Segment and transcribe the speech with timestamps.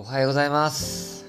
[0.00, 1.26] おはようございます。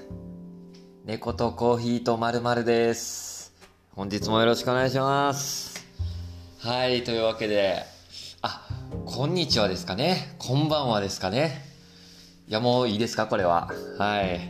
[1.04, 3.52] 猫とコーヒーとまるまるです。
[3.96, 5.84] 本日もよろしくお願いします。
[6.60, 7.82] はい、というわけで、
[8.42, 8.68] あ、
[9.06, 10.36] こんにちはですかね。
[10.38, 11.64] こんばんはですかね。
[12.46, 13.72] いや、もういいですか、これは。
[13.98, 14.40] はい。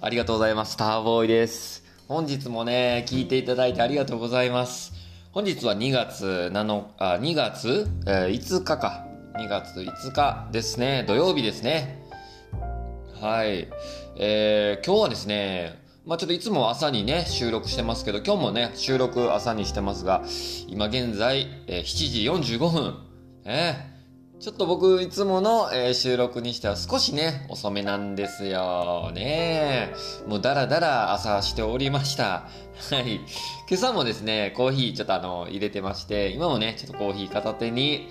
[0.00, 0.76] ありがとうございます。
[0.76, 1.82] ターボーイです。
[2.06, 4.92] 本日もね、聞いていただいてありがとうございます。
[5.32, 9.08] 本日は2月7あ、2月、えー5日か。
[9.34, 11.04] 2月5日ですね。
[11.08, 11.99] 土曜日ですね。
[13.20, 13.68] はい。
[14.16, 20.22] えー今日はですね、まあちょっといつも朝にね、収録してますけど、今日もね、収録朝にしてますが、
[20.68, 22.94] 今現在、えー7時45分。
[23.44, 23.90] えー
[24.40, 29.10] ちょっと僕、いつもの、えー収録にしては少しね、遅めなんですよ。
[29.12, 29.92] ね
[30.26, 32.24] もうダラダラ朝しておりました。
[32.24, 32.48] は
[33.04, 33.16] い。
[33.16, 33.20] 今
[33.72, 38.08] 朝もですね、コーヒーちょっとあの、入れてまして、今もね、ちょっとコーヒー片手に、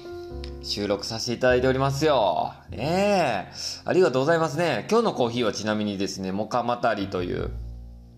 [0.62, 2.54] 収録させていただいておりますよ。
[2.70, 3.54] ねえ。
[3.86, 4.86] ありがとうございますね。
[4.90, 7.52] 今日のコーヒーはちなみにですね、モカマタリという、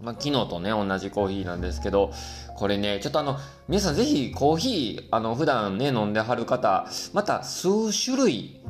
[0.02, 2.12] まあ、昨日とね、同じコーヒーなんですけど、
[2.56, 3.38] これね、ちょっとあの、
[3.68, 8.62] 皆さんぜひコーヒー、あの、普段ね、飲んではる方、また数種類、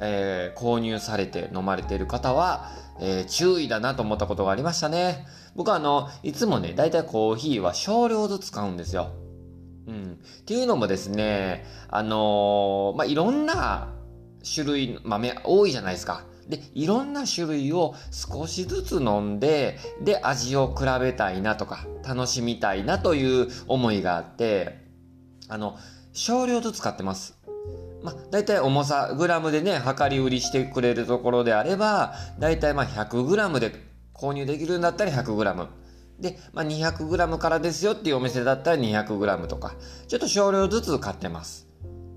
[0.00, 2.70] えー購入されて飲まれている方は、
[3.00, 5.26] えー注意だなと思ったことがありましたね。
[5.56, 9.12] 僕はあの、いつもね、だいたいコーヒーは少量ずつ買うんですよ。
[9.86, 10.18] うん。
[10.40, 13.92] っていうのもですね、あのーまあ、いろんな
[14.44, 16.24] 種類、豆多いじゃないですか。
[16.48, 24.84] で、いろんな種類を少しずつ飲んで、で、味を比べたいなとか、楽しみたいなという思いがあって、
[25.48, 25.76] あの、
[26.12, 27.38] 少量ずつ買ってます。
[28.02, 33.72] まあ、大体重さ、グラムでね、量り売りしてくれるところであれば、大体まあ100グラムで
[34.12, 35.68] 購入できるんだったら100グラム。
[36.18, 39.74] で、まあ、200グラムからですよっていうお店だったら200グラムとか、
[40.08, 41.66] ちょっと少量ずつ買ってます。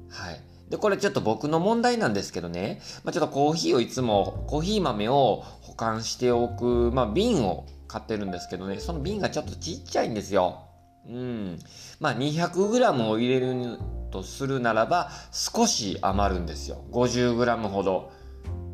[0.10, 0.42] はい。
[0.70, 10.64] で、これちょっと僕の問題なんですけどね、まあ、ちょっとコーヒーをいつも、コーヒー豆を保管しておく、まあ、瓶を買ってるんですけどね、その瓶がちょっとちっちゃいんですよ。
[11.08, 11.60] うん。
[12.00, 13.78] まあ、200グラムを入れる
[14.12, 16.84] とするならば、少し余るんですよ。
[16.92, 18.12] 50グラムほど。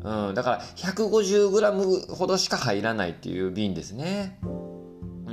[0.02, 0.34] うん。
[0.34, 4.38] だから、150グラムほどしか入らないっていう瓶ですね。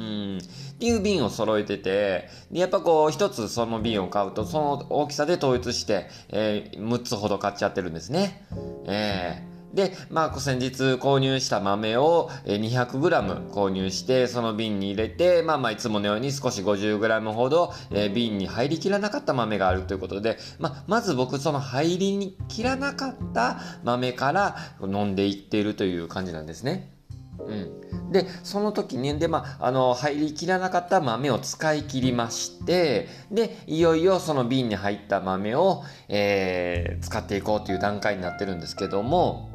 [0.02, 0.38] うん。
[0.40, 0.42] っ
[0.80, 8.44] ていう瓶を揃えてて、で、やっぱこう、一つその瓶を買うと、その大きさで統一して、えー6つほど買っちゃってるんですね。
[8.86, 26.92] えーで、まあ、先日購入した豆を 200g 購入して、その瓶に入れて、まあまあ、いつものように少し 50g ほど、えー瓶に入りきらなかった豆があるということで、まあ、まず僕、その入りきらなかった豆から飲んでいっているという感じなんですね。
[27.40, 39.50] うん、でその時にで、まあ、あの入りきらなかった豆を使い切りましてでいよいよその瓶に入った豆を、えー使っていこうという段階になってるんですけども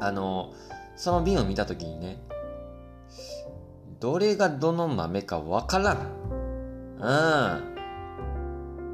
[0.00, 0.52] あの
[0.96, 2.22] その瓶を見た時にね
[4.00, 5.98] どれがどの豆かわからん。
[6.98, 7.70] うん。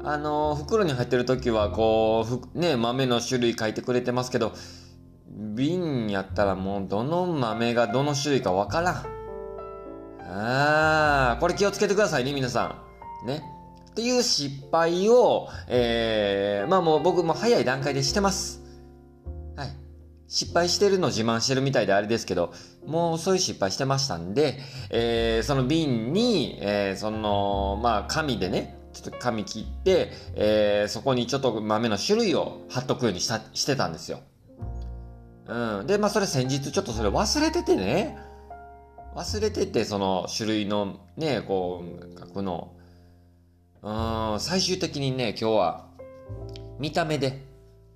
[0.03, 2.25] あの袋に入ってる時はこ
[2.55, 4.53] うね豆の種類書いてくれてますけど
[5.29, 8.95] 瓶やったらもうどの豆がどの種類かわからん。
[10.29, 12.81] ああ、これ気をつけてくださいね、皆さ
[13.23, 13.27] ん。
[13.27, 13.41] ね。
[13.91, 18.61] っていう失敗を、えー、まあもう僕も早い段階でしてます。
[19.55, 19.69] はい。
[20.27, 22.53] 失敗してるの自慢してるみたいであれですけど、
[22.85, 24.59] もうそういう失敗してましたんで、
[24.91, 34.19] えー、その瓶に、えー、その、まあ紙でね、ちょっと紙切って、えー、そこにちょっと豆の種類を貼っとくようにした、してたんですよ。
[35.47, 35.87] うん。
[35.87, 38.17] で、まあそれ先日ちょっとそれ忘れててね。
[39.15, 41.83] 忘れてて、その種類のね、こ
[42.15, 42.71] う、書くの。
[43.81, 45.87] うん、最終的にね、今日は
[46.79, 47.45] 見た目で、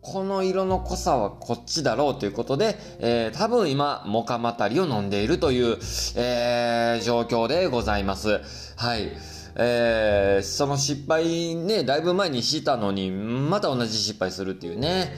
[0.01, 5.77] この色の濃さはこっちだろうということで、えー多分今、モカマタリを飲んでいるという、
[6.15, 8.39] えー状況でございます。
[8.77, 9.11] はい。
[9.55, 15.13] えーその失敗ね、だいぶ前にしたのに、また同じ失敗するっていうね。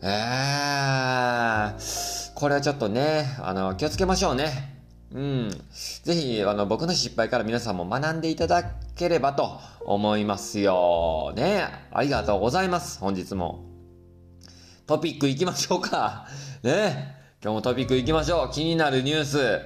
[0.00, 4.78] えー、これはちょっとね、あの、気をつけましょうね。
[5.12, 5.50] うん。
[6.04, 8.62] ぜひ、あの、僕の失敗から皆さんも学んでいただ
[8.94, 11.32] ければと思いますよ。
[11.34, 11.64] ね。
[11.90, 13.00] ありがとうございます。
[13.00, 13.64] 本日も。
[14.86, 16.26] トピック行きましょうか。
[16.62, 17.16] ね。
[17.42, 18.50] 今日もトピック行きましょう。
[18.52, 19.60] 気になるニュース。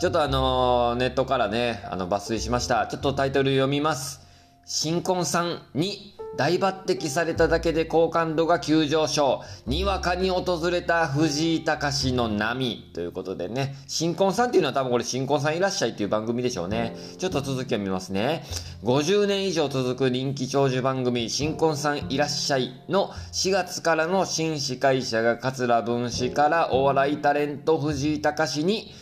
[0.00, 2.86] ちょっとあのネットからね、あの、抜粋しました。
[2.86, 4.20] ちょっとタイトル読みます。
[4.64, 9.42] 新婚さんに大抜擢されただけで好感度が急上昇。
[9.66, 12.90] にわかに訪れた藤井隆の波。
[12.92, 13.76] ということでね。
[13.86, 16.96] 新婚さんっていうのは多分これ新婚さんいらっしゃいっていう番組でしょうね。
[17.18, 18.44] ちょっと続きを見ますね。
[18.82, 28.92] 50年以上続く人気長寿番組、新婚さんいらっしゃいの4月からの新司会者が桂文枝からお笑いタレント藤井隆に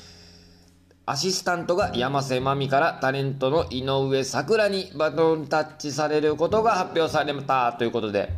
[1.04, 8.32] アシスタントが山瀬まみからタレントの井上咲楽にバトンタッチされることが発表されたということで、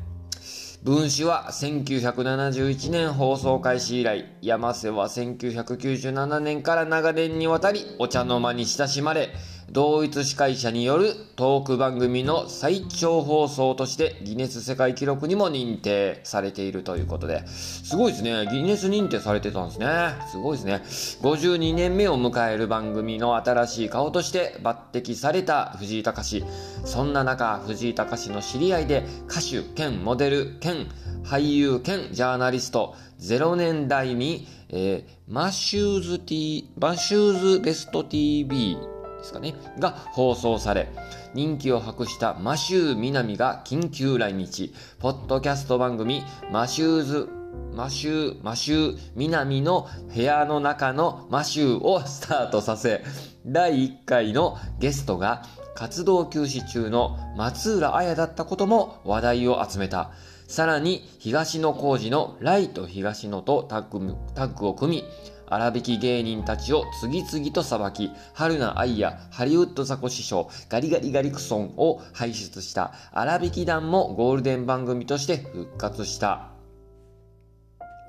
[0.82, 9.34] 文子は1971年放送開始以来、山瀬は1997年から長年にわたりお茶の間に親しまれ、
[9.74, 18.46] 同一司会者によるトーク番組の最長放送としてギネス世界記録にも認定されているということで、すごいですね。
[18.52, 19.88] ギネス認定されてたんですね。
[20.30, 20.80] すごいですね。
[21.28, 26.44] 52年目を迎える番組の新しい顔として抜擢された藤井隆。
[26.84, 30.86] そんな中、藤井隆の知り合いで歌手兼モデル兼
[31.24, 38.93] 俳優兼ジャーナリスト、0年代に、えー、マシューズ T、マシューズベスト TV
[39.24, 40.88] ですかね、が放送され、
[41.32, 46.22] 人気を博したマシュー南が緊急来日、ポッドキャスト番組
[46.52, 47.28] マシューズ
[47.72, 53.02] マシュー、マシュー、南の部屋の中のマシューをスタートさせ、
[53.46, 55.42] 第1回のゲストが
[55.74, 60.12] 活動休止中の松浦綾だったことも話題を集めた。
[60.46, 65.04] さらに、東野幸治のライト東野とタッグを組み、
[65.54, 76.48] 荒引き芸人たちを次々と裁き、春菜愛やハリウッドザコ師匠、ガリガリガリクソンを輩出した荒引き団もゴールデン番組として復活した。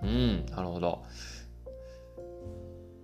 [0.02, 1.04] うん、なるほど。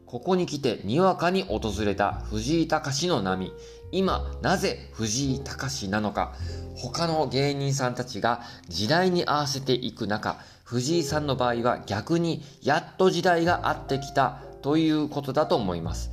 [0.08, 3.54] ここに来てにわかに訪れた藤井隆の波。
[3.94, 6.34] 今、なぜ藤井隆なのか。
[6.76, 10.40] 他の芸人さんたちが時代に合わせていく中、
[10.72, 16.12] 藤井さんの場合は逆にやっと時代が合ってきたということだと思います。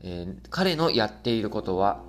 [0.00, 2.00] えー、彼のやっていることは、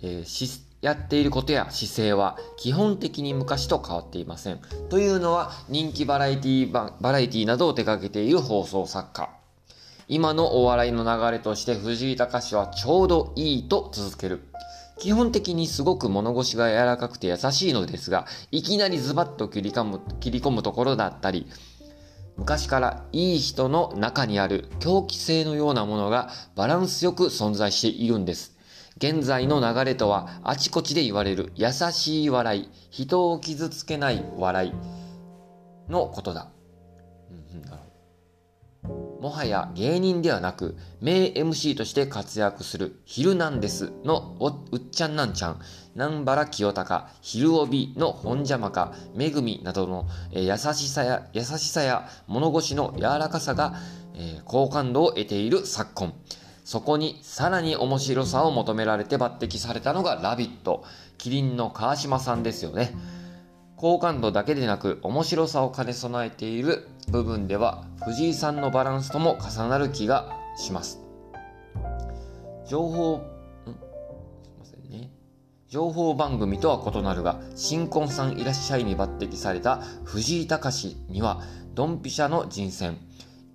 [0.00, 4.60] えー、やっていることや姿勢は基本的に昔と変わっていません。
[4.88, 9.28] というのは人気バラエティバラエティなどを手掛けている放送作家。
[10.08, 14.40] 今のお笑いの流れとして藤井隆はちょうどいいと続ける。
[14.98, 21.46] 基本的にすごく物腰が柔らかくて優しいのですが、いきなりズバッと切り込む切り込むところだったり、
[22.36, 28.56] 昔からいい人の中にある狂気性のようなものがバランスよく存在しているんです。
[28.98, 34.72] 現在の流れとはあちこちで言われる優しい笑い、人を傷つけない笑い
[35.90, 36.55] のことだ。
[39.20, 44.36] もはや芸人ではなく、名 MC として活躍するヒルナンデスの
[44.70, 45.60] うっちゃんなんちゃん、
[45.94, 53.74] 南原清隆、ヒルオビの本邪魔か、めぐみなどの、え優しさや、優しさや物腰の柔らかさが、
[54.14, 56.14] えー、好感度を得ている昨今。
[56.64, 60.84] そこにさらに面白さを求められて抜擢されたのがラビット。
[61.16, 62.92] キリンの川島さんですよね。
[63.76, 71.02] 好感度だけでなく面白さを兼ね備えている部分では藤井さんのバランスとも重なる気がします。
[72.66, 73.20] 情報、ん？
[73.20, 75.10] すいませんね。
[75.68, 81.42] 情報番組とは異なるが、新婚さんいらっしゃいに抜擢された藤井隆には、
[81.74, 82.96] ドンピシャの人選、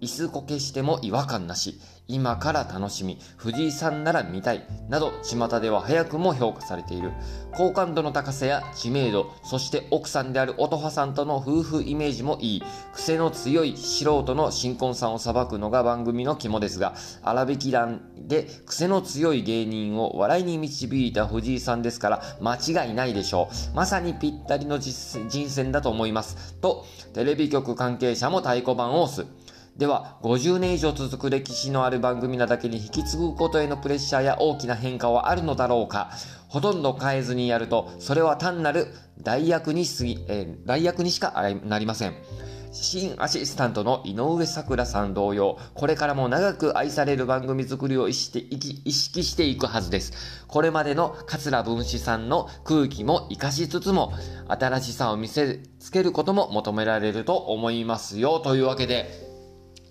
[0.01, 7.11] 椅子こけしても違和感なし、今から楽しみ、藤井さんなら見たい、など巷では早くも評価されている。
[7.53, 12.63] 好感度の高さや知名度、そして奥さんである音羽さんとの夫婦イメージもいい。
[12.93, 23.75] 癖の強い素人の新婚さんを裁くのが番組の肝ですが、荒引き団で癖の強い芸人を笑いに導いた藤井さんですから間違いないでしょう。
[23.75, 24.91] まさにぴったりの人
[25.49, 26.55] 選だと思います。
[26.55, 29.27] と、テレビ局関係者も太鼓判を押す。
[29.77, 36.11] では、50年以上続く歴史のある番組なだけに引き継ぐことへのプレッシャーや大きな変化はあるのだろうか
[36.49, 38.87] ほとんど変えずにやると、それは単なる
[39.19, 42.15] 代役にすぎ、えー、代役にしかなりません。
[42.73, 48.47] 新アシスタントの井上咲楽さん同様、これからも長く愛される番組作りを意識
[49.23, 50.45] していくはずです。
[50.47, 54.13] これまでの桂文枝さんの空気も活かしつつも、
[54.47, 58.39] 新しさを見せつけることも求められると思いますよ。
[58.39, 59.30] というわけで、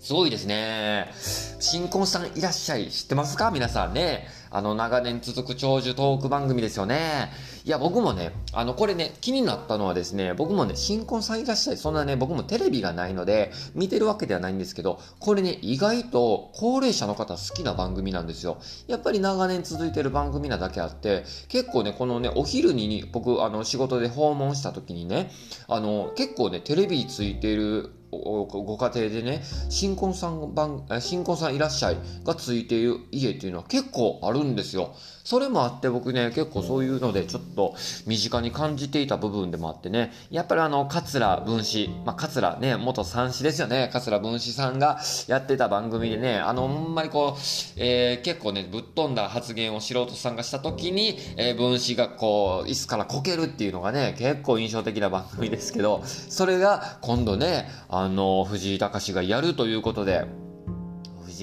[0.01, 1.11] すごいですね。
[1.59, 2.89] 新婚さんいらっしゃい。
[2.89, 3.51] 知ってますか？
[3.51, 4.25] 皆さんね。
[4.49, 7.29] あの、長年続く長寿トーク番組ですよね。
[7.65, 11.77] いや、僕もね、あの、これね、気になったのはですね、僕もね、新婚さんいらっしゃい。
[11.77, 18.57] そんなね、僕もテレビがないので、見てるわけではないんですけど、これね、意外と高齢者の方好きな番組なんですよ。
[18.87, 25.29] やっぱり長年続いてる番組なだけあって、結構ね、このね、お昼に僕、あの、仕事で訪問した時にね、
[25.67, 34.93] あの、結構ね、テレビついてるご家庭でね、新婚さん番、新婚さんいらっしゃいがついている家っていうのは結構あるんですよ。
[35.31, 37.73] それもあって僕ね、結構そういうのでちょっと
[38.05, 47.39] 身近に感じていた部分でもあってね、やっぱりあの、桂文枝、まあ、桂ね、元三子ですよね、桂文枝さんがやってた番組でね、あの、ほんまにこう、
[47.77, 60.25] えー、結構ね、ぶっ飛んだ発言を素人さんがした時に、えー、文枝がこう、椅子からこけるっていうのがね、結構印象的な番組ですけど、それが今度ね、あの、藤井隆がやるということで、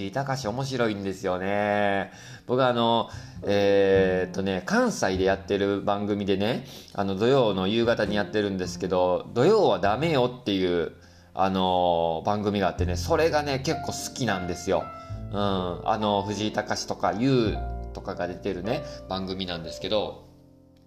[0.07, 2.13] 井隆面白いんですよね。
[2.47, 3.11] 僕はあの、
[3.43, 6.65] えー、っとね、関西でやってる番組でね、
[6.95, 10.93] あの土曜の夕方にやってるんですけど、土曜はダメよっていう、
[11.35, 14.85] あの番組があってね、それがね、結構好きなんですよ。
[15.31, 17.57] うん、あの、藤井隆とか、優
[17.93, 20.29] とかが出てるね、番組なんですけど、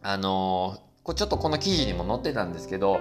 [0.03, 2.99] あのこちょっとこの記事にも載ってたんですけど、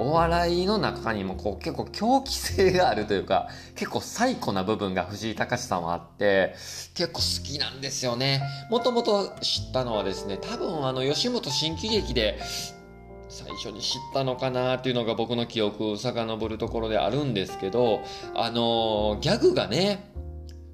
[0.00, 6.54] お笑いの中にもこう結構狂気性があるというか、結構最古な部分が藤井隆さんはあって、
[6.94, 8.42] 結構好きなんですよね。
[8.70, 12.40] もともと知ったのはですね、多分あの吉本新喜劇で
[13.28, 18.02] 最初に知ったのかなっていうのが僕の記憶を遡るところであるんですけど、
[18.34, 20.10] あのー、ギャグがね、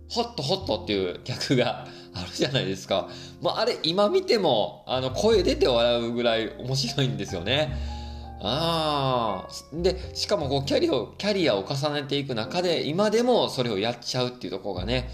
[0.08, 3.08] ホットホットっていうギャグがあるじゃないですか。
[3.42, 7.95] まあ、あれ今見ても、あの、声出て笑うぐらい面白いんですよね。
[8.40, 9.52] ああ。
[9.72, 15.08] で、しかもこう、キャリアを、キャリアを重ねていく中で、今でもそれをやっちゃうっていうとこがね、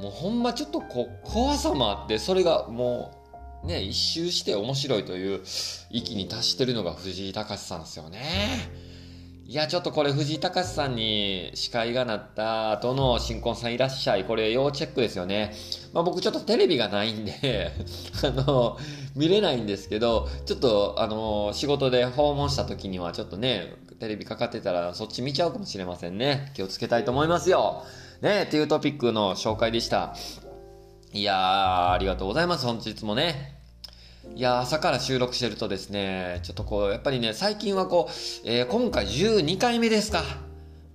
[0.00, 3.12] もうほんまちょっとこう、怖さもあって、それがも
[3.64, 5.42] う、ね、一周して面白いという
[5.90, 8.85] 域に達してるのが藤井隆さんですよね。
[9.48, 14.24] いや、ちょっとこれ藤井隆さんに司会がなった後の新婚さんいらっしゃい。
[14.24, 15.54] これ要チェックですよね。
[15.92, 17.70] まあ僕ちょっとテレビがないんで
[18.24, 18.76] あの、
[19.14, 26.50] 見れないんですけど、ちょっとあの、仕事で訪問した時にはちょっとね、テレビかかってたらそっち見ちゃうかもしれませんね。
[26.56, 27.84] 気をつけたいと思いますよ。
[28.22, 30.16] ね、っていうトピックの紹介でした。
[31.12, 32.66] いやー、ありがとうございます。
[32.66, 33.55] 本日もね。
[34.34, 38.12] いや、朝から収録してるとですね、ちょっとこう、やっぱりね、最近はこう、
[38.44, 40.22] えー、今回12回目ですか。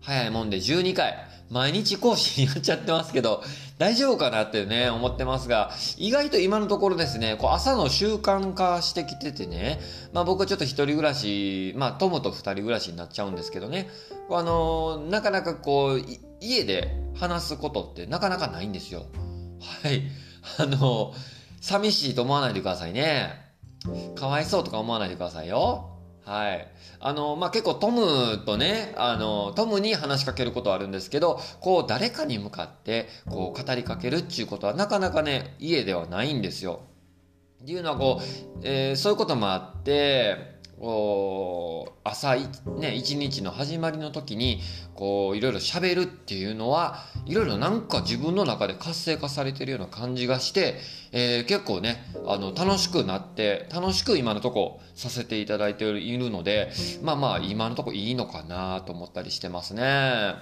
[0.01, 1.31] 早いもんで12回。
[1.51, 3.43] 毎日更新やっちゃってますけど、
[3.77, 9.81] 大丈夫かなってね、思ってますが、意外と今のところですね、こう朝の習慣化してきててね、
[10.13, 13.89] まあ僕はちょっと一人暮らし、まあ友と二人暮らしになっちゃうんですけどね、
[14.29, 16.01] あのー、なかなかこう、
[16.39, 19.07] 家で話すことってなかなかないんですよ。
[19.83, 20.03] はい。
[20.57, 23.29] あのー寂しいと思わないでくださいね。
[24.15, 25.91] かわいそうとか思わないでくださいよ。
[26.25, 26.67] はい。
[26.99, 36.81] あの、まあ、結構トムとね、あの、トムに話しかけることはあるんですけど、こう誰かに向かって、こう語りかけるっていうことはなかなかね、家ではないんですよ。
[37.63, 40.60] っていうのはこう、えー、そういうこともあって、
[42.03, 42.35] 朝
[42.79, 44.61] ね一日の始まりの時に
[44.95, 50.79] こういろいろ喋るっていうのはいろいろなんか自分の中で活性化されてるような感じがして、
[51.11, 56.71] えー、結構ねあの楽しくなって楽しく今のとこさせていただいているので
[57.03, 60.33] まあまあ今のとこいいのかなと思ったりしてますね。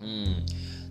[0.00, 0.46] うん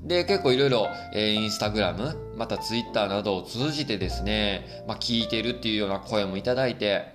[0.05, 7.14] で、結構いろいろ、えー、インスタグラム、またツイッターなどを通じてですね、まあ、聞いてるっていうような声もいただいて、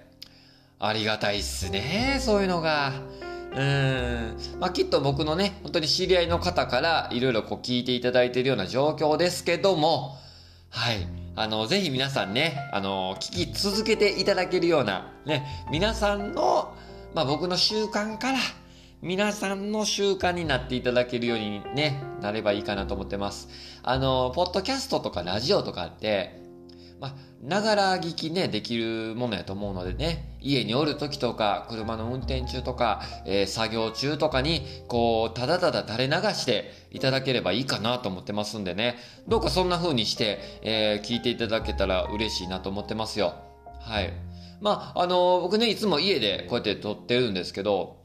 [0.83, 2.95] ありがたいっすね、そういうのが。
[3.53, 4.61] うーん。
[4.61, 10.17] まあ、きっと僕のね、本当に知り合いの方からいろいろこう聞いていただいているような状況ですけども、
[10.71, 11.07] はい。
[11.37, 16.75] あの、ぜひ皆さんね、あの、聞き続けていただけるような、ね、皆さんの、
[17.15, 18.39] まあ、僕の習慣から、
[19.03, 23.49] 皆さんの習慣になっていただけるようにね、なればいいかなと思ってます。
[23.83, 26.39] あの、ポッドキャストとかラジオとかって、
[27.42, 43.32] ながら聞きね、できるものやと思うのでね、家におる時とか、車の運転中とか、えー、作業中とかに、こう、ただただ垂れ流していただければいいかなと思ってますんでね、どうかそんな風にして、えー、聞いていただけたら嬉しいなと思ってますよ。
[43.80, 44.12] はい。
[44.61, 48.00] まあ、あのー、僕ね、いつも家でこうやって撮ってるんですけど、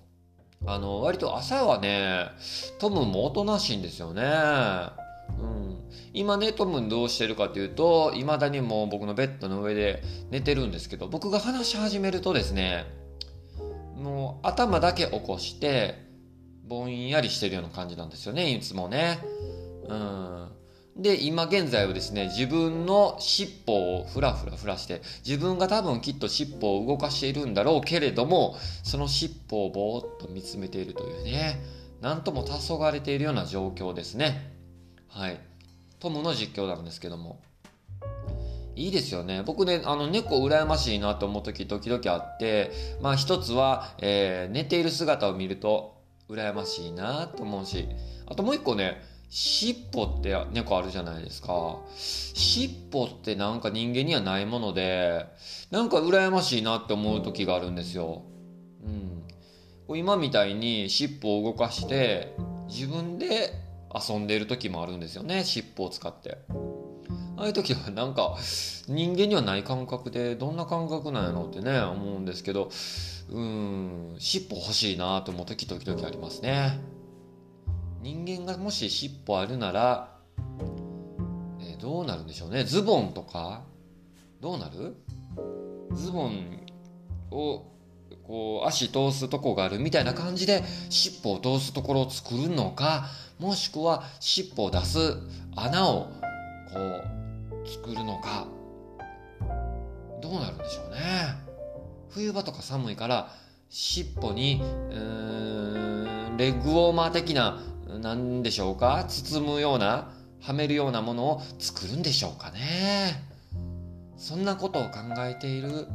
[0.66, 2.30] あの割と朝はね、
[2.80, 4.24] トムもおとなしいんですよね。
[5.40, 5.78] うん。
[6.14, 12.86] 今ね、トムどうしてるかというと、未だにもう僕のベッドの上で寝てるんですけど、僕が話し始めるとですね、
[13.96, 16.06] もう頭だけ起こして、
[16.68, 19.20] ぼんやりしてるような感じなんですよね、いつもね。
[19.88, 20.50] うん。
[20.98, 31.60] で、今現在はですね、自分の尻尾をふらふらふらして、自分が多分きっと尻尾を動かしているんだろうけれども、その尻尾をぼーっと見つめているというね、
[32.02, 34.55] なんとも黄昏れているような状況ですね。
[35.16, 35.40] はい。
[36.02, 37.40] トムの実況なんですけども。
[38.76, 39.44] いいですよね。
[39.46, 47.88] 僕ね、あの、猫羨ましいなと思う時時々あって、まあ一つは、えー、寝ている姿を見ると羨ましいなと思うし、
[48.26, 51.80] あともう一個ね、尻尾って猫あるじゃないですか。
[51.96, 55.28] 尻尾ってなんか人間にはないもので、
[55.72, 58.24] なんか羨ましいなって思う時があるんですよ。
[59.88, 59.98] うん。
[59.98, 62.36] 今みたいに尻尾を動かして、
[62.68, 63.65] 自分で
[63.96, 66.40] 遊んでいる時もあるんですよね、尻尾を使って。
[67.38, 68.38] ああいう時はなんか
[68.88, 72.70] 人間にはない感覚でどんな感覚なんやろうってね思うんですけど
[73.30, 76.80] うん尻尾欲しいなと思う時時々ありますね。
[78.02, 80.18] 人間がもし尻尾あるなら、
[81.60, 82.64] えー、どうなるんでしょうね。
[82.64, 83.64] ズボンとか
[84.40, 84.96] どうなる？
[85.94, 86.62] ズボン
[87.32, 87.66] を
[88.24, 95.18] こう足通すとこがあるみたいな感じで尻尾を通すところを作るのかもしくは尻尾を出す
[95.56, 96.08] 穴を
[96.74, 98.48] こう作るのか
[100.22, 101.00] どうなるんでしょうね。
[102.10, 103.30] 冬場とか寒いから
[103.70, 104.62] 尻尾に
[104.92, 107.62] うんレッグウォーマー的な
[108.02, 110.12] 何でしょうか包むような
[110.42, 113.24] はめるようなものを作るんでしょうかね。
[114.18, 115.88] そんなことを考えている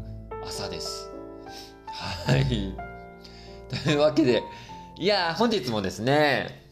[0.44, 1.11] 朝です。
[1.87, 2.76] はい。
[3.68, 4.42] というわけで
[4.99, 6.70] いや本日もですね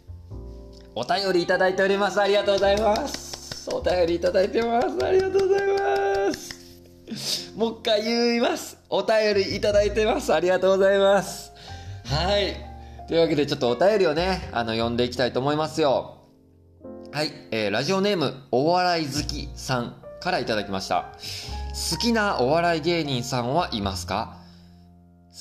[0.95, 3.39] お便りいただいておりますありがとうございます
[3.71, 5.05] お便りいただいてます。
[5.05, 7.53] ありがとうございます。
[7.55, 8.79] もう一回言います。
[8.89, 10.33] お便りいただいてます。
[10.33, 11.53] ありがとうございます。
[12.07, 12.57] はい。
[13.09, 16.23] というわけでちょっとお便りをね、あの、読んでいきたいと思いますよ。
[17.13, 17.31] はい。
[17.51, 21.13] えー、ラジオネーム、お笑い好きさんからいただきました。
[21.91, 24.38] 好きなお笑い芸人さんはいますか？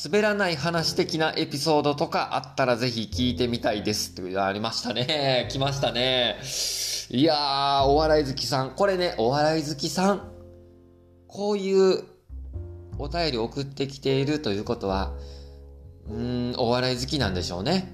[0.06, 4.12] 滑らない話的なエピソードとかあったらぜひ聞いてみたいです。
[4.12, 5.48] ってありましたね。
[5.50, 6.38] 来ましたね。
[7.10, 8.76] いやー、お笑い好きさん。
[8.76, 10.22] これね、お笑い好きさん。
[11.26, 12.04] こういう
[13.00, 15.14] お便り送ってきているということは、
[16.08, 17.92] うーん、お笑い好きなんでしょうね。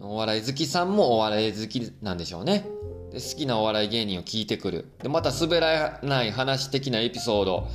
[0.00, 2.66] お笑い好きさんもお笑い好きなんでしょうね。
[3.12, 4.86] で好きなお笑い芸人を聞いてくる。
[5.02, 7.68] で、また滑らない話的なエピソード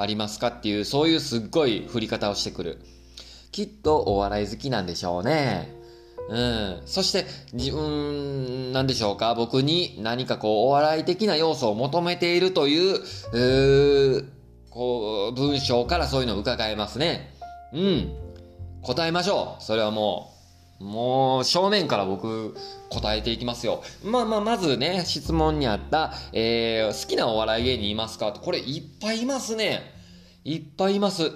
[0.00, 2.78] ありますかっていう、そういうすっごい振り方をしてくる。
[3.50, 5.74] きっとお笑い好きなんでしょうね。
[6.28, 6.82] うん。
[6.84, 9.34] そして、自分、なんでしょうか？
[9.34, 14.24] 僕に何かこう、お笑い的な要素を求めているという、う
[14.68, 17.34] こう、文章からそういうのを伺えますね。
[17.72, 18.12] うん。
[18.82, 19.62] 答えましょう。
[19.62, 20.37] それはもう、
[20.78, 22.56] もう、正面から僕、
[22.90, 23.82] 答えていきますよ。
[24.04, 28.32] まあまあ、まずね、質問にあった、えー、好きなお笑い芸人いますか？
[28.32, 29.82] これいっぱいいますね。
[30.44, 31.32] いっぱいいます。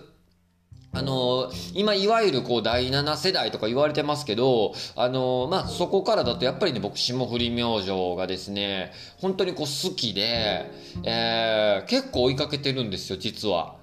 [0.95, 10.71] あのー、今、いわゆるこう、第7世代とか言われてますけど、あのー、まあ、そこからだとやっぱりね、僕、霜降り明星がですね、本当にこう、好きで、
[11.05, 13.82] えー、結構追いかけてるんですよ、実は。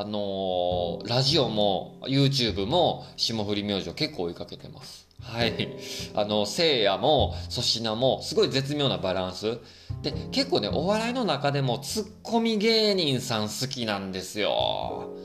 [0.00, 5.08] あのー、ラジオも、YouTube も、霜降り明星結構追いかけてます。
[5.20, 5.76] はい。
[6.14, 9.58] あの、聖夜も、粗品も、すごい絶妙なバランス。
[10.02, 15.16] で、結構ね、お笑いの中でも、ツッコミ芸人さん好きなんですよ。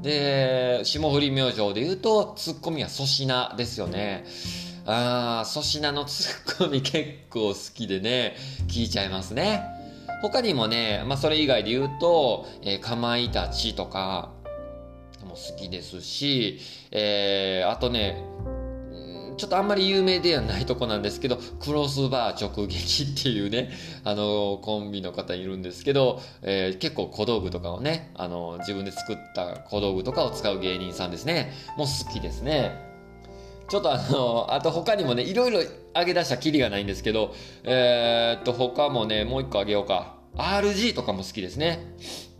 [0.00, 4.24] で、霜降り明星で言うと、ツッコミは粗品ですよね。
[4.86, 9.81] ああ、粗品のツッコミ結構好きでね、聞いちゃいますね。
[10.22, 14.32] 他にもね、まあそれ以外で言うと、えー、かまいたちとか
[15.24, 16.60] も好きですし、
[16.92, 18.24] えー、あとね、
[19.36, 23.70] ちょっとあんまり有名ではないとこなんですけど、クロスバー直撃っていうね、
[24.04, 31.52] あの、コンビの方いるんですけど、えー、結構小道具とかをね、あの、自分で作った小道具とかを使う芸人さんですね。
[31.76, 32.91] もう好きですね。
[33.72, 35.60] ちょっとあの、あと他にもね、いろいろ
[35.94, 40.16] 上げ出したきりがないんですけど、えー、っと、他もね、もう一個あげようか。
[40.36, 41.78] RG とかも好きですね。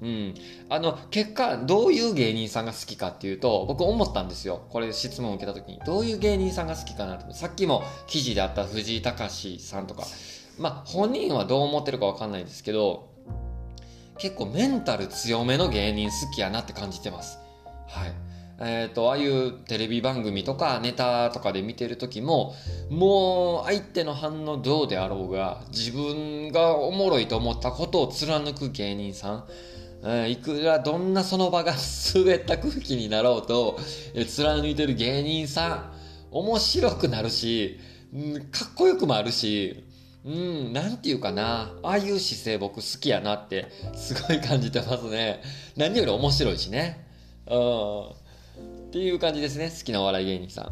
[0.03, 0.35] うん。
[0.69, 4.67] あの、結果、どういう芸人さんが好きかっていうと、僕思ったんですよ。
[4.69, 5.81] これ質問を受けた時に。
[5.87, 7.33] どういう芸人さんが好きかなって。
[7.33, 10.05] さっきも記事であった藤井隆さんとか。
[10.59, 13.09] まあ、本人はどう思ってるかわかんないですけど、
[14.19, 17.39] 結構メンタル強めの芸人好きやなって感じてます。
[17.89, 18.32] はい。
[18.65, 22.55] えっ、ー、と、ああいうテレビ番組とかネタとかで見てる時も、
[22.91, 29.45] もう相手の反応どうであろうが、自分がおもろいと思ったことを貫く芸人さん、
[30.05, 31.75] えいくらどんなその場が
[32.15, 33.81] 滑った空気になろうと、
[34.15, 35.93] え貫いてる芸人さん、
[36.31, 37.81] 面白くなるし、
[38.15, 39.85] うん、かっこよくもあるし、
[40.25, 41.75] うん、なんていうかな。
[41.83, 45.43] ああいう姿勢僕好きやなって、すごい感じてますね。
[45.77, 47.05] 何より面白いしね。
[47.49, 48.22] うん。
[48.93, 49.71] っていう感じですね。
[49.71, 50.71] 好きなお笑い芸人さ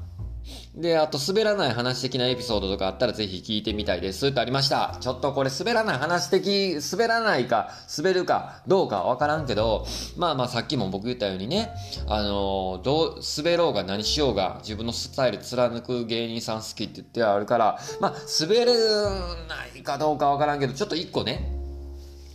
[0.77, 0.79] ん。
[0.79, 4.99] で、あと滑らない話的なエピソードとかあったらぜひ聞いてみたいですってありました。
[5.01, 9.87] ちょっとこれ滑らない話的、滑らないか、滑るかどうかわからんけど、
[10.19, 11.71] まあまあさっきも僕言ったようにね、
[12.09, 21.51] あのー、どう、滑ろうが何しようが自分のスタイル貫く芸人さん好きって言ってあるから、まあ滑れないかどうかわからんけど、ちょっと一個ね、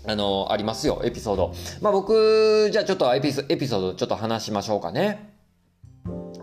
[0.08, 1.54] あのー、ありますよ、エピソード。
[1.80, 5.35] まあ僕、じゃあちょっとエピソードちょっと話しましょうかね。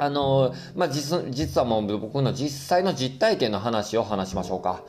[0.03, 4.83] あの、まあ、実、実はもう僕の実際の実体験の話を話しましょうか。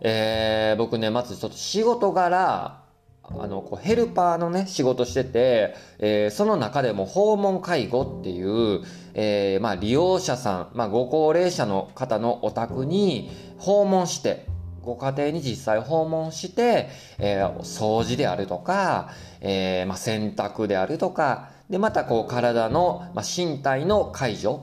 [0.00, 2.82] えー、僕ね、まずちょっと仕事柄、
[3.30, 8.82] あの、こうヘルパーのね、仕事してて、えー、その中でも訪問介護っていう、
[9.14, 14.46] えー、まあ、利用者さん、まあ、ご高齢者の方のお宅に訪問して、
[14.82, 16.88] ご家庭に実際訪問して、
[17.18, 19.10] えー、掃除であるとか、
[19.40, 24.60] えー、まあ、洗濯であるとか、で、またこう体の、まあ、身体の介助、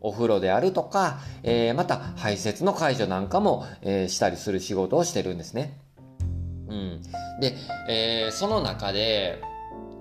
[0.00, 5.80] お風呂であるとか、えー、また排泄の介助なんかも、えー、したりする仕事をしてるんですね。
[6.68, 7.02] うん。
[7.40, 7.56] で、
[7.88, 9.40] えー、その中で、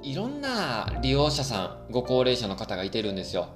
[0.02, 3.48] いろんな利用者さん、ご高齢者の方がいてるんですよ。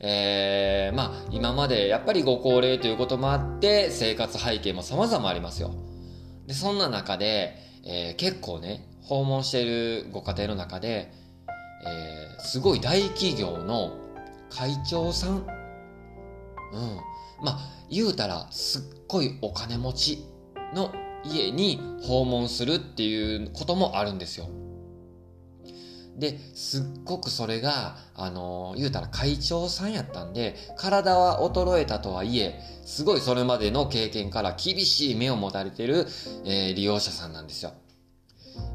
[0.00, 5.70] えー、まあ、今までやっぱりご高齢ということもあって、生活背景も様々ありますよ。
[6.46, 11.12] で、そんな中で、えー、結構ね、訪問しているご家庭の中で、
[11.84, 13.92] えー、すごい大企業の
[14.50, 15.44] 会長さん、うん。
[17.42, 17.58] まあ、
[17.90, 20.24] 言うたら、すっごいお金持ち
[20.74, 20.92] の
[21.24, 24.48] 家に訪問するっていうこともあるんですよ。
[26.16, 36.06] で、すっごくそれが、あのー、言うたら会長さんやったんで、体は衰えたとはいえ、すごいそれまでの経験から厳しい目を持たれてる、
[36.44, 37.72] えー、利用者さんなんですよ。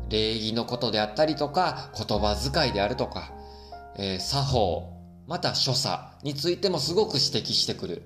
[0.09, 3.33] 礼儀のことであったりとか、言葉遣いであるとか、
[3.97, 4.93] えー、作法、
[5.27, 8.03] また所作についてもすごく指摘してくる。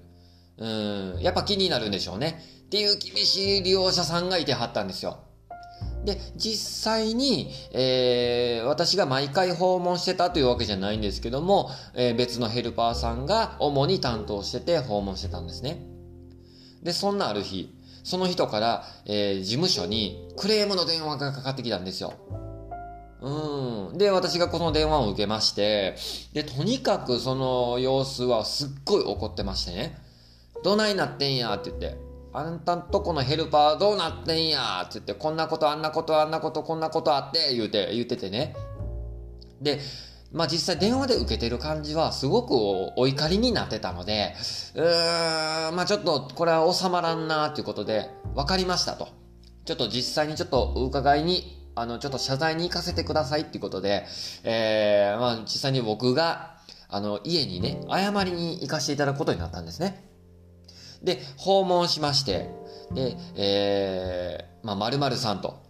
[0.57, 2.41] うん、やっぱ気になるんでしょうね。
[2.65, 5.19] っていう厳しい利用者さんがいてはったんですよ。
[6.05, 15.85] で、実際に、えー、私が毎回訪問してたというわけじゃないんですけども、えー、別のヘルパーさんが主に担当してて訪問してたんですね。
[16.81, 22.13] で、そんなある日、その人から、えー、事務所にクレームの電話がかかってきたんですよ。
[23.21, 23.97] うん。
[23.97, 25.95] で、私がこの電話を受けまして、
[26.33, 29.97] で、とにかくその様子はすっごい怒ってましてね。
[30.63, 31.97] どないなってんやって言って。
[32.33, 38.55] あんたんとこのヘルパーどうなってんやって言って、こんなことあんなことあんなことこんなことあって言うて、言っててね。
[39.61, 39.79] で、
[40.31, 44.33] まあ実際電話で受けてる感じはすごくお怒りになってたので、
[44.75, 49.09] うーん、まあちょっとこれは収まらんなということで、分かりましたと。
[49.65, 54.05] ちょっと実際にちょっとお伺いに、あの、ちょっと謝罪に行かせてくださいっていうことで、
[54.43, 60.11] えー、まあ実際に僕が、あの、家にね、謝りに行かせていただくことになったんですね。
[61.03, 62.49] で、訪問しまして、
[62.93, 65.61] で、えー、まあ、〇〇さんと、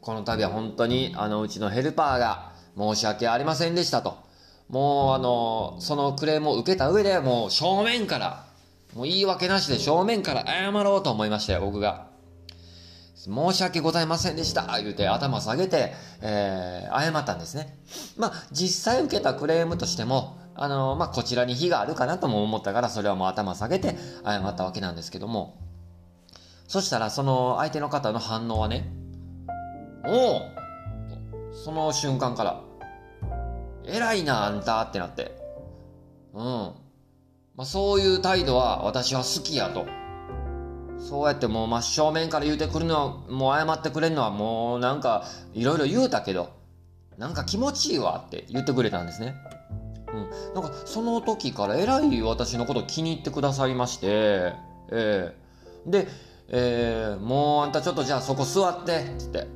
[0.00, 4.18] この度は本当に、あの、うちのヘルパーが、申し訳ありませんでしたと。
[4.68, 8.44] もうあの、そのクレームを受けた上でもう正面から、
[8.94, 12.10] もう言い訳なしで正面から謝ろうと思いましたよ、僕が。
[13.16, 17.78] 申し訳ございませんでした言うて頭下げて、えー、謝ったんですね。
[18.16, 25.58] まあ、実際受けたクレームとしても、あのまあ、こちらに非があるかなとも思ったから、それはもう頭下げて謝ったわけなんですけども、
[26.66, 28.90] そしたらその相手の方の反応はね、
[30.06, 30.59] おお
[31.52, 32.62] その瞬間から、
[33.84, 35.36] 偉いな、あんたってなって。
[36.32, 36.42] うん。
[36.42, 36.74] ま
[37.58, 39.86] あ、そういう態度は私は好きやと。
[40.98, 46.50] そうやってもう真正面から言うてくるのは、もう謝ってくれるのはもうなんか、いろいろ言うたけど、
[47.18, 49.34] なんか気持ちいいわって言ってくれたんですね。
[50.12, 50.62] うん。
[50.62, 54.54] なんかその時からえらい私のこと気に入ってくださいまして、え
[54.90, 56.08] えー、で、
[56.48, 59.46] えー、もうあんたちょっとじゃあそこ座って、つって、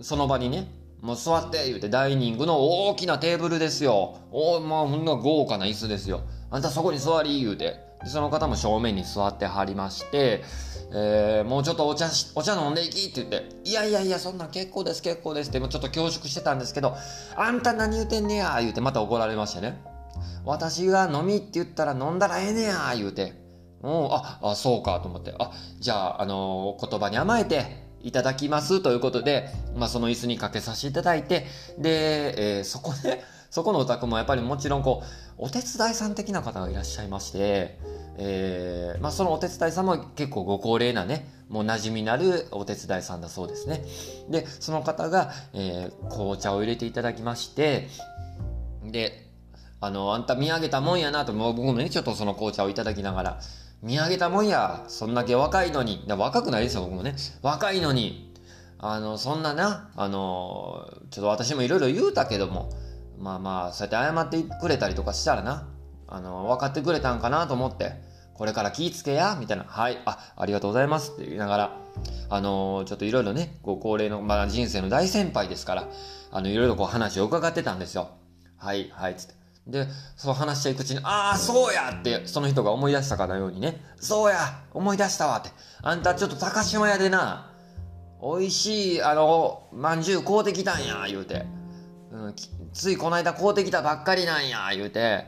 [0.00, 0.68] その場にね、
[1.04, 4.20] もう座って言うてダイニングの大きなテーブルですよ。
[4.32, 6.22] おおまあほんな豪華な椅子ですよ。
[6.50, 7.78] あんたそこに座り言うて。
[8.02, 10.42] でその方も正面に座ってはりまして、
[10.94, 16.96] えー、もうちょっとお茶お茶飲んでいきって言って、いやいやいや、そんなん結構です結構ですって、もうちょっと恐縮してたんですけど、
[17.36, 19.78] あんた何言うてんねや言うてまた怒られましてね。
[20.46, 23.34] 私が飲みって言ったら飲んだらええねや言うて。
[23.82, 25.34] うん、あ、あ、そうかと思って。
[25.38, 31.46] あ、じゃあ、あのー、言葉に甘えて、いただきますということで、まあ、その椅子にかけさせていただいて、
[31.78, 35.06] で、えー、そこで、 そこのお宅もやっぱりもちろんこう、
[35.38, 37.78] お手伝いさん的な方がいらっしゃいまして、
[38.18, 43.84] えー、まあそのお手伝いさんも結構ご高齢なね、もう馴染みのあるお手伝いさんだそうですね。
[44.28, 47.88] で、その方が、えー、紅茶を入れていただきまして、
[48.84, 49.30] で、
[49.80, 53.40] あの、あんた見上げたもんやなと、もう僕もね、ちょっとその紅茶をいただきながら、
[53.84, 57.14] 見上げたもんや、そんだけ若いのに、若くないですよ、僕もね。
[57.42, 58.32] 若いのに、
[58.78, 62.70] あの、そんなな、あの、ちょっと私もいろいろ言うたけども、
[63.18, 65.68] まあまあ、そうやって謝ってくれたりとかしたらな、
[66.08, 67.92] あの、分かってくれたんかなと思って、
[68.32, 71.76] これから気ぃつけや、みたいな、はい、あ、ありがとうございますって言いながら、
[72.30, 75.88] あの、ちょっといろいろね、ご高齢の、まあ人生の大先輩ですから、
[76.32, 78.08] あの、いろいろこう話を伺ってたんですよ。
[78.56, 79.43] はい、はい、つって。
[79.66, 85.50] で、そう話していくうちに、ああ、そうやって、その人が思い出したかのようにね、そうや思い出したわって。
[85.82, 87.50] あんたちょっと高島屋でな、
[88.20, 91.46] 美味しい、あの、まんじゅう買うてきたんや、言うて。
[92.12, 92.34] うん、
[92.72, 95.26] ついこの間買うてきたばっかりなんや、言うて。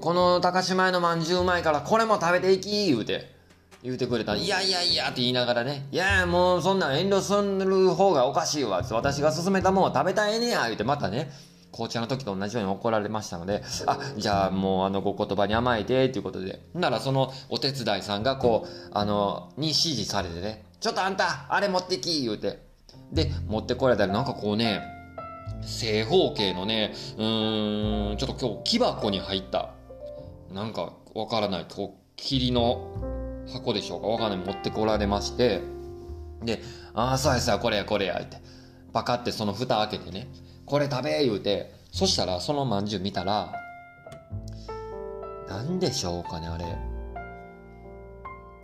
[0.00, 3.34] この高島屋のまんじゅううまいからこれも食べていき、言うて。
[3.82, 4.36] 言うてくれた。
[4.36, 5.88] いやいやいやって言いながらね。
[5.90, 8.82] いやもうそんな遠慮する方がおかしいわ。
[8.92, 11.32] 私が勧めたもんは食べたいねや、言うてまたね。
[11.72, 16.60] 紅茶の時と同じように怒られましたので、あ、じゃあもうあのご言葉に甘えて、ということで。
[16.74, 22.60] ならそのお手伝いさんがこう、あの、に指示されてね、ちょっとあんた、あれ持ってき、言うて。
[23.10, 24.82] で、持ってこられたらなんかこうね、
[25.62, 29.70] 正方形のね、うーん、ちょっと今日木箱に入った、
[30.52, 32.90] なんかわからない、こう、霧の
[33.52, 35.60] 箱でしょうかわかんない、持ってこられまして、
[36.42, 36.60] で、
[36.94, 38.38] ああ、そうやそうや、これや、これや、って。
[38.92, 40.28] パカってその蓋開けてね、
[40.72, 43.52] これ食べ言うて、そしたらそのまんじゅう見たら、
[45.46, 46.64] なんでしょうかね、あれ。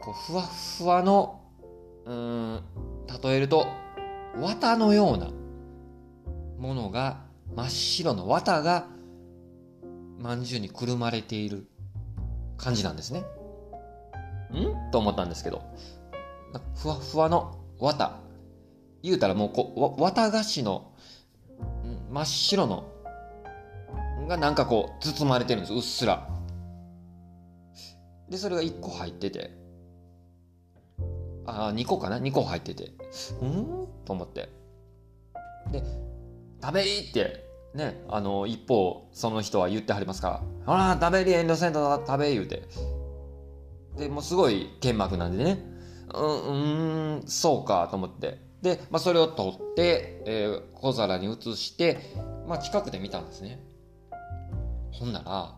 [0.01, 1.43] こう、ふわふわの、
[2.07, 2.61] うん、
[3.23, 3.67] 例えると、
[4.41, 5.29] 綿のような
[6.59, 8.87] ものが、真っ白の綿が、
[10.19, 11.69] まんじゅうにくるまれている
[12.57, 13.21] 感じなんですね。
[14.55, 14.91] ん？
[14.93, 15.61] と思ったんですけど、
[16.75, 18.19] ふわふわの綿。
[19.03, 20.91] 言うたらもうこう、綿菓子の
[22.11, 22.85] 真っ白の
[24.29, 26.29] がなんかこう包まれてるんですうっすら。
[28.29, 29.51] でそれが1個入ってて。
[31.47, 32.93] ああ2個かな？2個入ってて。
[33.41, 33.87] うん？
[34.05, 34.49] と思って。
[35.73, 35.83] で
[36.63, 37.45] 食べいって
[37.75, 42.63] ねあの一方その人は言ってはりますから「ほら食べり遠慮せんと食べ」言うて。
[43.97, 45.59] でもうすごい剣幕なんでね。
[46.15, 48.48] うんうんそうかと思って。
[48.63, 51.99] で、まあ、それを取って、えー、小皿に移して、
[52.47, 53.61] まあ、近くで見たんですね。
[54.93, 55.55] ほんなら、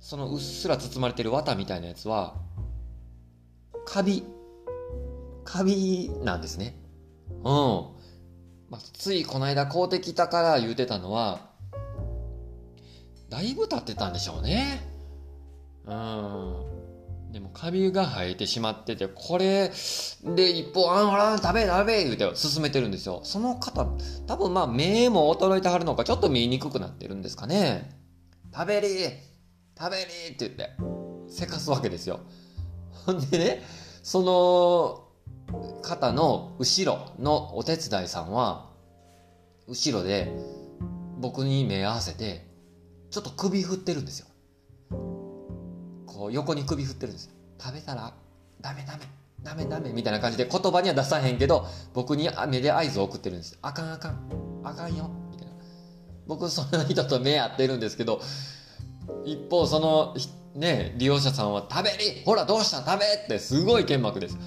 [0.00, 2.36] そのうっすら包まれてる綿みたいなやつは、
[3.84, 4.24] カビ。
[5.44, 6.76] カビなんですね。
[7.28, 7.44] うん。
[8.70, 11.50] まあ、ついこの間買うてきたから言うてたのは、
[13.28, 14.80] だいぶ経ってたんでしょうね。
[15.84, 16.81] うん。
[17.32, 19.72] でもカビが生えてしまってて、これ
[20.22, 23.22] で一方、あんほら、食べ食べ言うて進めてるんですよ。
[23.24, 23.86] その方、
[24.26, 27.98] 多分まあ目も衰えてはるのか、ちょっと見えにくくなってるんですかね。
[28.52, 28.88] 食べり
[29.78, 30.02] 食べり
[30.34, 30.70] って言って、
[31.26, 32.20] せかすわけですよ。
[33.06, 33.62] ほんでね、
[34.02, 35.08] その
[35.82, 38.70] 方の後ろのお手伝いさんは、
[39.66, 40.30] 後ろで
[41.18, 42.46] 僕に目合わせて、
[43.10, 44.26] ちょっと首振ってるんですよ。
[46.26, 47.30] う横に首振ってるんです。
[47.60, 48.12] 食べたら
[48.60, 49.00] ダメダメ
[49.42, 53.58] ダメダメみたいな感じで言葉には出さへんけど僕に目で合図を送ってるんです。
[53.62, 54.18] あかんあかん。
[54.64, 55.10] あかんよ。
[55.30, 55.52] みたいな。
[56.26, 58.20] 僕その人と目合ってるんですけど
[59.24, 60.14] 一方その
[60.54, 64.38] ね利用者さんは食べりほらどうした食べってすごい剣幕です。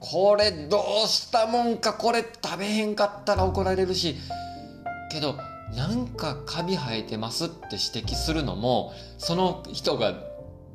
[0.00, 1.94] これどうしたもんか？
[1.94, 4.16] これ食べへんかったら怒られるし。
[5.10, 5.36] けど
[5.76, 10.12] なんかカビ生えてますって指摘するのもその人が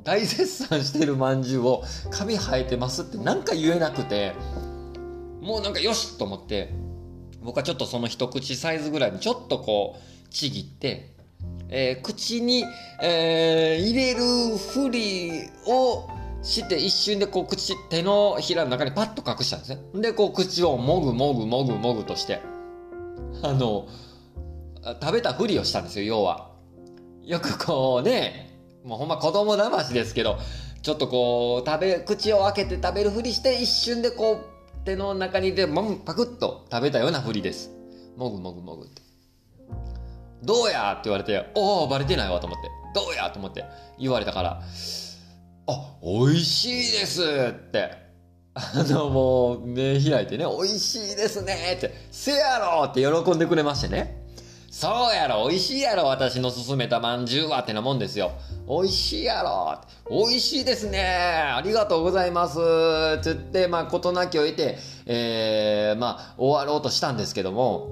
[0.03, 4.33] 大絶賛してるまんじゅうをカビ生えてますってなんか言えなくて
[5.41, 6.73] もうなんかよしと思って
[7.41, 11.15] 僕はちょっとその一口サイズぐらいにちょっとこうちぎって、
[11.69, 12.65] えー、口に、
[13.01, 15.31] えー、入れるふり
[15.67, 16.07] を
[16.41, 19.81] して一瞬でこう口手のひらの中にパッと隠したんですね。
[20.01, 22.41] でこう口をもぐもぐもぐもぐとして
[23.41, 23.87] あの
[25.01, 26.51] 食べたふりをしたんですよ要は。
[27.23, 28.48] よくこうね
[28.83, 30.37] もうほんま子供騙しですけど、
[30.81, 37.71] ちょっとこう、食べ、口を開けて食べるふりして、一瞬でこう、手の中に入れて、もん、パクッと食べたようなふりです。
[38.15, 39.01] もぐもぐもぐって。
[40.41, 42.69] どうやって言われて、おお、バレてないわと思って。
[42.95, 43.65] どうやと思って
[43.99, 44.61] 言われたから、
[45.67, 47.91] あ、美味しいですって。
[48.55, 54.18] あの、もう、目開いてね、美味しいですねって、せやろって喜んでくれましてね。
[54.79, 58.31] そうやろ、美味しいやろ、私の勧めたまんじゅうはってなもんですよ。
[58.65, 59.77] 美味しいやろ、
[60.09, 62.57] 美味しいですね、ありがとうございます、
[63.21, 67.89] つって、まあ、事なきを得て、えー、まあ、終わろうとしたんですけども、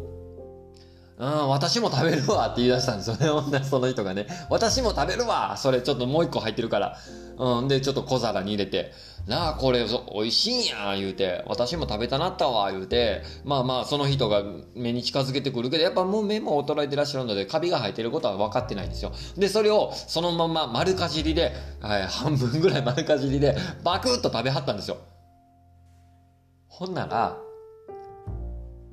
[1.17, 4.25] うん、私も食べるわって言い出したんですよね、 その人がね。
[4.49, 5.57] 私も食べるわ。
[5.57, 6.97] それちょっともう一個入ってるから。
[7.37, 8.93] うん、で、ちょっと小皿に入れて、
[9.27, 14.41] なあ、これ、美味しいんや言うて、私も食べたなったわ言うて、まあまあ、その人が
[14.73, 19.11] 目に近づけてくるけど、やっぱもう目も衰えてらっしゃるので、カビが生えてることは分かってないんですよ。
[19.35, 24.97] で、それをそのまま丸かじりで、はい、半分ぐらい丸かじりで、バクッと食べはったんですよ。
[26.69, 27.37] ほんなら、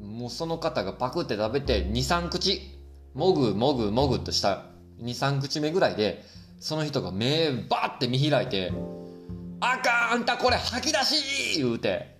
[0.01, 2.61] もうその方がパクって食べて23口
[3.14, 4.64] もぐもぐもぐっとした
[5.03, 6.25] 23口目ぐらいで
[6.61, 8.73] その人が目バッて見開いて
[9.72, 12.14] 「あかんあんたこれ吐き出し!」言うて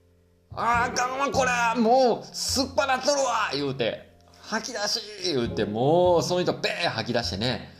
[0.54, 4.08] 「あかんわこれもうすっぱなっとるわ!」言うて
[4.42, 7.72] 「吐き出し!」言うてもうその人ベー吐き出してね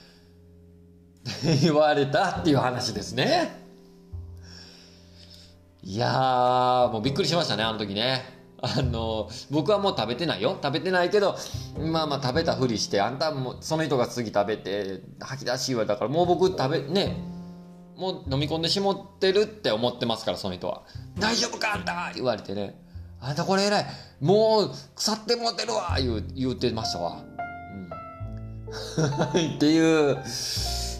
[1.62, 3.57] 言われたっていう話ですね
[5.83, 11.37] いやもうびっくりしましたねあの時ねあの僕はもう食べてないよ食べてないけど
[11.78, 17.16] まあまあ食べたふりしてあんたもその人が次食べて吐き出し言われたからもう僕食べね
[17.98, 20.82] もう飲み込んでしもってるって思ってますからその人は
[21.18, 22.80] 「大丈夫かあんた!」言われてね
[23.20, 23.87] 「あんたこれ偉い
[24.20, 27.24] もう腐ってもてるわ!」言う言うてましたわ。
[29.34, 30.16] うん、 っていう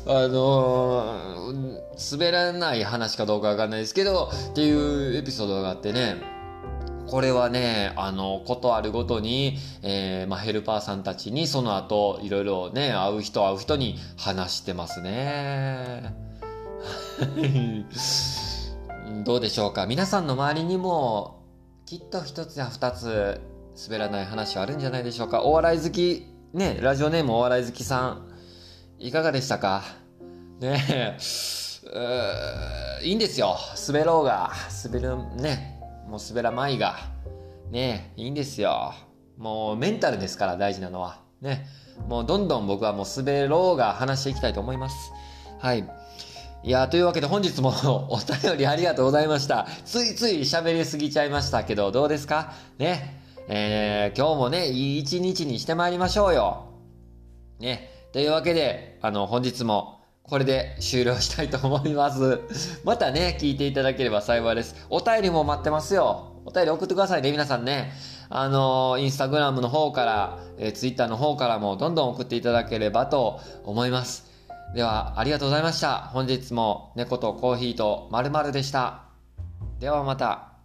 [0.07, 6.17] あのー、滑らない話かどうかわかんないですけどっていうエピソードがあってね
[7.07, 16.28] これはね、あの、ことあるごとに、えー、まあ、ヘルパーさんたちにその後、いろいろね、会う人会う人に話してますね。
[19.25, 19.87] どうでしょうか？
[19.87, 21.43] 皆さんの周りにも、
[21.87, 23.41] きっと一つや二つ、
[23.89, 25.43] 滑らない話はあるんじゃないでしょうか？
[25.43, 28.29] お笑い好き、ね、ラジオネームお笑い好きさん、
[28.99, 29.83] いかがでしたか？
[30.61, 31.19] ねえ、
[33.03, 33.57] いいんですよ。
[33.87, 34.51] 滑ろうが、
[34.85, 36.97] 滑る、ね、もう滑らないが、
[37.71, 38.93] ね、いいんですよ。
[39.37, 41.21] もうメンタルですから大事なのは。
[41.41, 41.67] ね。
[42.09, 45.13] もうどんどん僕はもう滑ろうが話していきたいと思います。
[45.61, 45.89] はい。
[46.69, 47.73] いやというわけで本日も
[48.13, 49.67] お便りありがとうございました。
[49.87, 52.53] ついつい喋りすぎちゃいましたけど、どうですか？
[52.77, 53.23] ね。
[53.49, 56.65] えー、今日もね、いい一日にしてまいりましょうよ。
[57.59, 57.89] ね。
[58.13, 62.41] というわけで、あの、本日もこれで終了したいと思います。
[62.85, 64.77] またね、聞いていただければ幸いです。
[64.91, 66.35] お便りも待ってますよ。
[66.45, 67.95] お便り送ってくださいね、皆さんね。
[68.29, 74.28] あのー、インスタグラムの方から、えー、ツイッターの方からもどんどん送っていただければと思います。
[74.75, 75.99] では、ありがとうございました。
[76.13, 79.05] 本日も猫とコーヒーとまるでした。
[79.81, 80.58] ではまた。